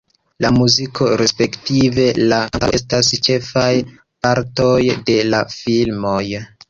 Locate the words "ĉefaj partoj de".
3.27-5.19